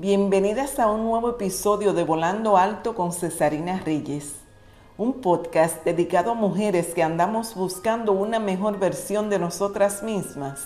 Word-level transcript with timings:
Bienvenidas 0.00 0.78
a 0.78 0.88
un 0.92 1.02
nuevo 1.02 1.30
episodio 1.30 1.92
de 1.92 2.04
Volando 2.04 2.56
Alto 2.56 2.94
con 2.94 3.10
Cesarina 3.10 3.82
Reyes, 3.84 4.32
un 4.96 5.14
podcast 5.14 5.84
dedicado 5.84 6.30
a 6.30 6.34
mujeres 6.34 6.94
que 6.94 7.02
andamos 7.02 7.56
buscando 7.56 8.12
una 8.12 8.38
mejor 8.38 8.78
versión 8.78 9.28
de 9.28 9.40
nosotras 9.40 10.04
mismas 10.04 10.60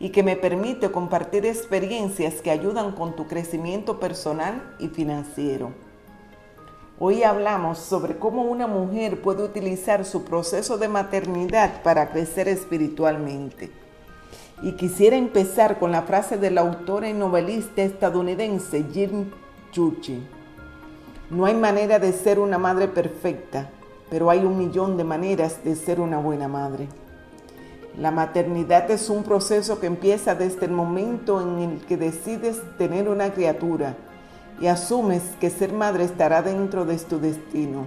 y 0.00 0.10
que 0.10 0.24
me 0.24 0.34
permite 0.34 0.90
compartir 0.90 1.46
experiencias 1.46 2.42
que 2.42 2.50
ayudan 2.50 2.90
con 2.90 3.14
tu 3.14 3.28
crecimiento 3.28 4.00
personal 4.00 4.74
y 4.80 4.88
financiero. 4.88 5.70
Hoy 6.98 7.22
hablamos 7.22 7.78
sobre 7.78 8.18
cómo 8.18 8.42
una 8.42 8.66
mujer 8.66 9.22
puede 9.22 9.44
utilizar 9.44 10.04
su 10.04 10.24
proceso 10.24 10.76
de 10.76 10.88
maternidad 10.88 11.84
para 11.84 12.10
crecer 12.10 12.48
espiritualmente. 12.48 13.81
Y 14.62 14.72
quisiera 14.72 15.16
empezar 15.16 15.80
con 15.80 15.90
la 15.90 16.02
frase 16.02 16.38
del 16.38 16.56
autor 16.56 17.04
y 17.04 17.12
novelista 17.12 17.82
estadounidense 17.82 18.84
Jim 18.92 19.30
Churchill. 19.72 20.22
No 21.30 21.46
hay 21.46 21.54
manera 21.54 21.98
de 21.98 22.12
ser 22.12 22.38
una 22.38 22.58
madre 22.58 22.86
perfecta, 22.86 23.70
pero 24.08 24.30
hay 24.30 24.44
un 24.44 24.56
millón 24.56 24.96
de 24.96 25.04
maneras 25.04 25.64
de 25.64 25.74
ser 25.74 26.00
una 26.00 26.18
buena 26.18 26.46
madre. 26.46 26.86
La 27.98 28.10
maternidad 28.10 28.90
es 28.90 29.10
un 29.10 29.24
proceso 29.24 29.80
que 29.80 29.86
empieza 29.86 30.34
desde 30.34 30.66
el 30.66 30.72
momento 30.72 31.40
en 31.40 31.58
el 31.58 31.80
que 31.80 31.96
decides 31.96 32.62
tener 32.78 33.08
una 33.08 33.32
criatura 33.32 33.96
y 34.60 34.68
asumes 34.68 35.22
que 35.40 35.50
ser 35.50 35.72
madre 35.72 36.04
estará 36.04 36.40
dentro 36.40 36.84
de 36.84 36.96
tu 36.98 37.18
destino. 37.18 37.86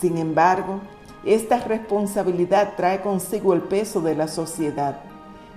Sin 0.00 0.18
embargo, 0.18 0.80
esta 1.24 1.58
responsabilidad 1.58 2.74
trae 2.76 3.00
consigo 3.00 3.54
el 3.54 3.62
peso 3.62 4.00
de 4.00 4.14
la 4.14 4.28
sociedad 4.28 5.00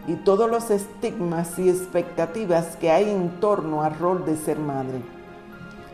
y 0.08 0.16
todos 0.16 0.50
los 0.50 0.72
estigmas 0.72 1.60
y 1.60 1.70
expectativas 1.70 2.78
que 2.78 2.90
hay 2.90 3.10
en 3.10 3.42
torno 3.42 3.84
al 3.84 4.00
rol 4.00 4.26
de 4.26 4.38
ser 4.38 4.58
madre. 4.58 5.02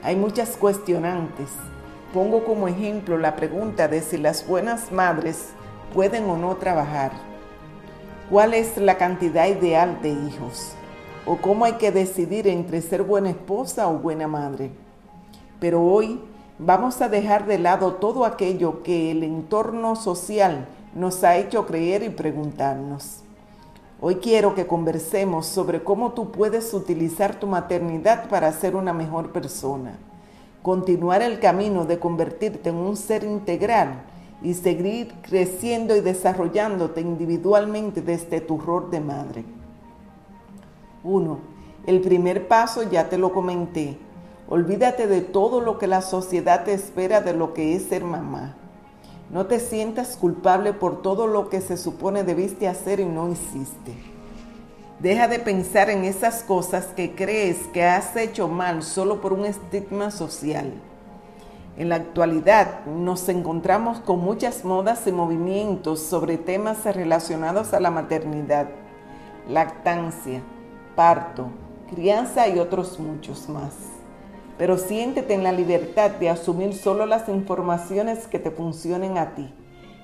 Hay 0.04 0.16
muchas 0.16 0.58
cuestionantes. 0.58 1.50
Pongo 2.14 2.44
como 2.44 2.68
ejemplo 2.68 3.18
la 3.18 3.36
pregunta 3.36 3.88
de 3.88 4.02
si 4.02 4.18
las 4.18 4.48
buenas 4.48 4.92
madres 4.92 5.50
pueden 5.94 6.30
o 6.30 6.38
no 6.38 6.56
trabajar. 6.58 7.12
¿Cuál 8.30 8.54
es 8.54 8.78
la 8.78 8.98
cantidad 8.98 9.48
ideal 9.48 10.00
de 10.04 10.10
hijos? 10.10 10.74
¿O 11.26 11.38
cómo 11.38 11.66
hay 11.66 11.74
que 11.74 11.92
decidir 11.92 12.48
entre 12.48 12.82
ser 12.82 13.02
buena 13.02 13.32
esposa 13.32 13.88
o 13.88 13.98
buena 13.98 14.28
madre? 14.28 14.70
Pero 15.60 15.82
hoy 15.82 16.20
vamos 16.60 17.02
a 17.02 17.10
dejar 17.10 17.46
de 17.46 17.60
lado 17.60 17.94
todo 17.94 18.26
aquello 18.26 18.84
que 18.84 19.12
el 19.12 19.24
entorno 19.24 19.96
social 19.96 20.68
nos 20.96 21.24
ha 21.24 21.38
hecho 21.38 21.66
creer 21.66 22.04
y 22.04 22.10
preguntarnos. 22.10 23.20
Hoy 24.00 24.16
quiero 24.16 24.54
que 24.54 24.68
conversemos 24.68 25.46
sobre 25.46 25.84
cómo 25.84 26.12
tú 26.12 26.32
puedes 26.32 26.74
utilizar 26.74 27.40
tu 27.40 27.48
maternidad 27.48 28.30
para 28.30 28.52
ser 28.52 28.76
una 28.76 28.94
mejor 28.94 29.32
persona, 29.32 29.98
continuar 30.62 31.22
el 31.22 31.40
camino 31.40 31.86
de 31.86 32.00
convertirte 32.00 32.70
en 32.70 32.76
un 32.76 32.98
ser 32.98 33.24
integral 33.24 34.04
y 34.42 34.54
seguir 34.56 35.14
creciendo 35.22 35.96
y 35.96 36.02
desarrollándote 36.02 37.00
individualmente 37.00 38.02
desde 38.02 38.42
tu 38.42 38.58
rol 38.58 38.92
de 38.92 39.00
madre. 39.00 39.46
1. 41.04 41.40
El 41.86 42.02
primer 42.02 42.48
paso 42.48 42.84
ya 42.84 43.10
te 43.10 43.18
lo 43.18 43.32
comenté. 43.32 43.98
Olvídate 44.50 45.08
de 45.08 45.22
todo 45.22 45.62
lo 45.62 45.78
que 45.78 45.88
la 45.88 46.02
sociedad 46.02 46.66
te 46.66 46.74
espera 46.74 47.22
de 47.22 47.34
lo 47.34 47.54
que 47.54 47.76
es 47.76 47.84
ser 47.84 48.04
mamá. 48.04 48.56
No 49.30 49.46
te 49.46 49.60
sientas 49.60 50.18
culpable 50.18 50.74
por 50.74 51.02
todo 51.02 51.28
lo 51.28 51.50
que 51.50 51.62
se 51.62 51.78
supone 51.78 52.24
debiste 52.24 52.68
hacer 52.68 53.00
y 53.00 53.06
no 53.06 53.30
hiciste. 53.30 53.94
Deja 55.00 55.30
de 55.30 55.40
pensar 55.40 55.90
en 55.90 56.04
esas 56.04 56.44
cosas 56.44 56.88
que 56.88 57.16
crees 57.16 57.58
que 57.74 57.84
has 57.84 58.16
hecho 58.18 58.50
mal 58.50 58.84
solo 58.84 59.22
por 59.22 59.32
un 59.32 59.46
estigma 59.46 60.12
social. 60.12 60.74
En 61.78 61.90
la 61.90 61.96
actualidad 61.96 62.86
nos 62.86 63.28
encontramos 63.30 64.02
con 64.02 64.20
muchas 64.20 64.66
modas 64.66 65.08
y 65.08 65.12
movimientos 65.14 66.02
sobre 66.02 66.38
temas 66.38 66.84
relacionados 66.84 67.74
a 67.74 67.80
la 67.80 67.92
maternidad, 67.92 68.68
lactancia, 69.50 70.44
parto, 70.96 71.48
crianza 71.90 72.48
y 72.50 72.60
otros 72.60 73.00
muchos 73.00 73.50
más 73.50 73.93
pero 74.58 74.78
siéntete 74.78 75.34
en 75.34 75.44
la 75.44 75.52
libertad 75.52 76.12
de 76.12 76.30
asumir 76.30 76.74
solo 76.74 77.06
las 77.06 77.28
informaciones 77.30 78.28
que 78.28 78.40
te 78.40 78.52
funcionen 78.52 79.18
a 79.18 79.36
ti 79.36 79.54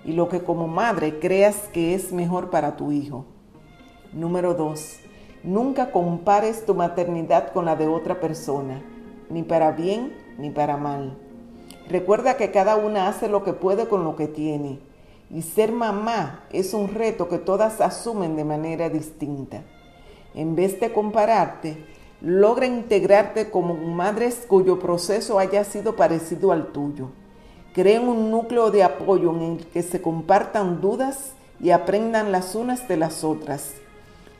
y 0.05 0.13
lo 0.13 0.29
que 0.29 0.41
como 0.41 0.67
madre 0.67 1.19
creas 1.19 1.69
que 1.73 1.93
es 1.93 2.11
mejor 2.11 2.49
para 2.49 2.75
tu 2.77 2.91
hijo. 2.91 3.25
Número 4.13 4.53
2. 4.53 4.99
Nunca 5.43 5.91
compares 5.91 6.65
tu 6.65 6.73
maternidad 6.73 7.53
con 7.53 7.65
la 7.65 7.75
de 7.75 7.87
otra 7.87 8.19
persona, 8.19 8.81
ni 9.29 9.43
para 9.43 9.71
bien 9.71 10.13
ni 10.37 10.49
para 10.49 10.77
mal. 10.77 11.17
Recuerda 11.87 12.37
que 12.37 12.51
cada 12.51 12.75
una 12.75 13.07
hace 13.07 13.27
lo 13.29 13.43
que 13.43 13.53
puede 13.53 13.87
con 13.87 14.03
lo 14.03 14.15
que 14.15 14.27
tiene, 14.27 14.79
y 15.31 15.43
ser 15.43 15.71
mamá 15.71 16.43
es 16.51 16.73
un 16.73 16.87
reto 16.87 17.29
que 17.29 17.37
todas 17.37 17.81
asumen 17.81 18.35
de 18.35 18.45
manera 18.45 18.89
distinta. 18.89 19.63
En 20.33 20.55
vez 20.55 20.79
de 20.79 20.91
compararte, 20.91 21.85
logra 22.21 22.65
integrarte 22.65 23.49
como 23.49 23.75
madres 23.75 24.45
cuyo 24.47 24.79
proceso 24.79 25.39
haya 25.39 25.63
sido 25.63 25.95
parecido 25.95 26.51
al 26.51 26.67
tuyo. 26.67 27.09
Creen 27.73 28.07
un 28.09 28.29
núcleo 28.29 28.71
de 28.71 28.83
apoyo 28.83 29.31
en 29.31 29.41
el 29.41 29.65
que 29.67 29.83
se 29.83 30.01
compartan 30.01 30.81
dudas 30.81 31.33
y 31.61 31.69
aprendan 31.71 32.31
las 32.31 32.55
unas 32.55 32.87
de 32.87 32.97
las 32.97 33.23
otras. 33.23 33.73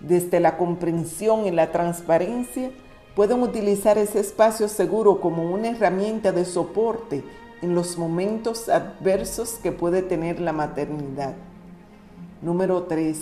Desde 0.02 0.40
la 0.40 0.58
comprensión 0.58 1.46
y 1.46 1.52
la 1.52 1.72
transparencia, 1.72 2.72
pueden 3.16 3.42
utilizar 3.44 3.98
ese 3.98 4.20
espacio 4.20 4.68
seguro 4.68 5.20
como 5.20 5.50
una 5.52 5.70
herramienta 5.70 6.32
de 6.32 6.46
soporte 6.46 7.24
en 7.62 7.76
los 7.76 7.98
momentos 7.98 8.70
adversos 8.70 9.60
que 9.62 9.72
puede 9.72 10.02
tener 10.02 10.40
la 10.40 10.54
maternidad. 10.54 11.36
Número 12.42 12.84
3. 12.84 13.20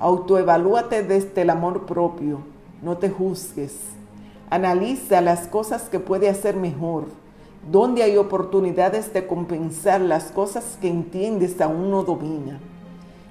Autoevalúate 0.00 1.04
desde 1.04 1.42
el 1.42 1.50
amor 1.50 1.86
propio 1.86 2.53
no 2.84 2.98
te 2.98 3.08
juzgues. 3.08 3.74
Analiza 4.50 5.20
las 5.20 5.48
cosas 5.48 5.88
que 5.88 5.98
puede 5.98 6.28
hacer 6.28 6.56
mejor, 6.56 7.06
donde 7.70 8.02
hay 8.02 8.18
oportunidades 8.18 9.12
de 9.14 9.26
compensar 9.26 10.00
las 10.02 10.24
cosas 10.24 10.76
que 10.80 10.88
entiendes 10.88 11.60
aún 11.60 11.90
no 11.90 12.04
domina. 12.04 12.60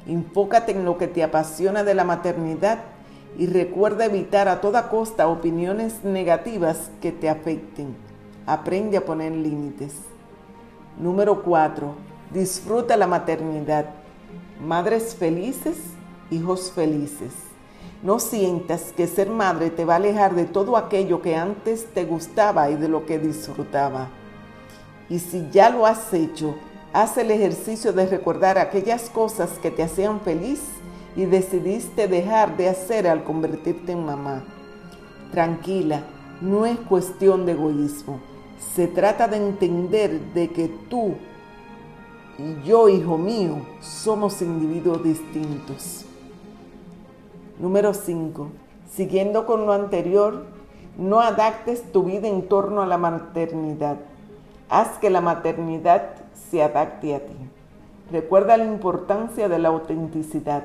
Enfócate 0.07 0.71
en 0.71 0.85
lo 0.85 0.97
que 0.97 1.07
te 1.07 1.23
apasiona 1.23 1.83
de 1.83 1.93
la 1.93 2.03
maternidad 2.03 2.79
y 3.37 3.45
recuerda 3.45 4.05
evitar 4.05 4.47
a 4.47 4.59
toda 4.59 4.89
costa 4.89 5.27
opiniones 5.27 6.03
negativas 6.03 6.89
que 6.99 7.11
te 7.11 7.29
afecten. 7.29 7.95
Aprende 8.45 8.97
a 8.97 9.05
poner 9.05 9.31
límites. 9.31 9.93
Número 10.99 11.43
4. 11.43 11.95
Disfruta 12.33 12.97
la 12.97 13.07
maternidad. 13.07 13.85
Madres 14.59 15.15
felices, 15.15 15.77
hijos 16.31 16.71
felices. 16.71 17.52
No 18.03 18.19
sientas 18.19 18.91
que 18.95 19.07
ser 19.07 19.29
madre 19.29 19.69
te 19.69 19.85
va 19.85 19.93
a 19.93 19.95
alejar 19.95 20.35
de 20.35 20.43
todo 20.43 20.75
aquello 20.75 21.21
que 21.21 21.37
antes 21.37 21.85
te 21.93 22.03
gustaba 22.03 22.69
y 22.69 22.75
de 22.75 22.89
lo 22.89 23.05
que 23.05 23.17
disfrutaba. 23.17 24.09
Y 25.09 25.19
si 25.19 25.49
ya 25.51 25.69
lo 25.69 25.85
has 25.85 26.13
hecho, 26.13 26.55
haz 26.91 27.17
el 27.17 27.31
ejercicio 27.31 27.93
de 27.93 28.05
recordar 28.05 28.57
aquellas 28.57 29.09
cosas 29.09 29.51
que 29.61 29.71
te 29.71 29.83
hacían 29.83 30.19
feliz 30.19 30.61
y 31.15 31.23
decidiste 31.23 32.09
dejar 32.09 32.57
de 32.57 32.67
hacer 32.67 33.07
al 33.07 33.23
convertirte 33.23 33.93
en 33.93 34.05
mamá. 34.05 34.43
Tranquila, 35.31 36.03
no 36.41 36.65
es 36.65 36.77
cuestión 36.79 37.45
de 37.45 37.53
egoísmo. 37.53 38.19
Se 38.75 38.87
trata 38.87 39.29
de 39.29 39.37
entender 39.37 40.19
de 40.33 40.49
que 40.49 40.67
tú 40.89 41.15
y 42.37 42.67
yo, 42.67 42.89
hijo 42.89 43.17
mío, 43.17 43.65
somos 43.79 44.41
individuos 44.41 45.01
distintos. 45.03 46.05
Número 47.59 47.93
5. 47.93 48.47
Siguiendo 48.89 49.45
con 49.45 49.67
lo 49.67 49.73
anterior, 49.73 50.45
no 50.97 51.19
adaptes 51.19 51.91
tu 51.91 52.03
vida 52.03 52.27
en 52.27 52.47
torno 52.47 52.81
a 52.81 52.87
la 52.87 52.97
maternidad. 52.97 53.97
Haz 54.69 54.97
que 54.97 55.11
la 55.11 55.21
maternidad 55.21 56.15
se 56.33 56.63
adapte 56.63 57.13
a 57.13 57.19
ti. 57.19 57.35
Recuerda 58.11 58.57
la 58.57 58.65
importancia 58.65 59.49
de 59.49 59.59
la 59.59 59.69
autenticidad 59.69 60.63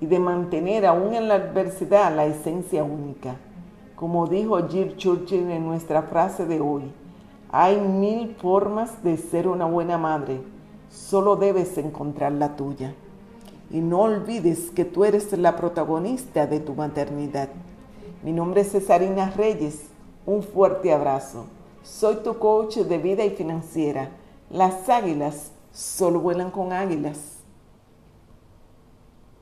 y 0.00 0.06
de 0.06 0.18
mantener 0.18 0.84
aún 0.84 1.14
en 1.14 1.28
la 1.28 1.36
adversidad 1.36 2.14
la 2.14 2.26
esencia 2.26 2.82
única. 2.82 3.36
Como 3.94 4.26
dijo 4.26 4.58
Jill 4.66 4.96
Churchill 4.96 5.48
en 5.52 5.64
nuestra 5.64 6.02
frase 6.02 6.44
de 6.44 6.60
hoy, 6.60 6.92
hay 7.52 7.80
mil 7.80 8.34
formas 8.34 9.04
de 9.04 9.16
ser 9.16 9.46
una 9.46 9.66
buena 9.66 9.96
madre, 9.96 10.40
solo 10.90 11.36
debes 11.36 11.78
encontrar 11.78 12.32
la 12.32 12.56
tuya. 12.56 12.94
Y 13.70 13.80
no 13.80 14.02
olvides 14.02 14.70
que 14.70 14.84
tú 14.84 15.04
eres 15.04 15.32
la 15.32 15.56
protagonista 15.56 16.46
de 16.46 16.60
tu 16.60 16.74
maternidad. 16.74 17.48
Mi 18.22 18.32
nombre 18.32 18.62
es 18.62 18.72
Cesarina 18.72 19.30
Reyes. 19.30 19.82
Un 20.24 20.42
fuerte 20.42 20.92
abrazo. 20.92 21.46
Soy 21.82 22.16
tu 22.16 22.38
coach 22.38 22.78
de 22.78 22.98
vida 22.98 23.24
y 23.24 23.30
financiera. 23.30 24.10
Las 24.50 24.88
águilas 24.88 25.50
solo 25.72 26.20
vuelan 26.20 26.50
con 26.50 26.72
águilas. 26.72 27.35